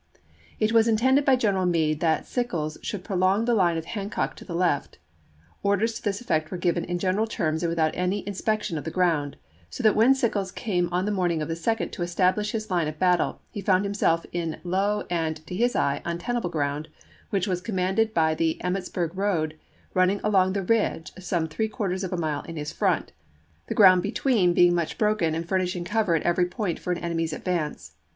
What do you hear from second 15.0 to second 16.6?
and, to his eye, untenable